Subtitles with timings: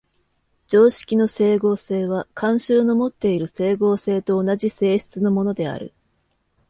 [0.67, 5.93] 常識の斉合性は慣習のもっている斉合性と同じ性質のものである。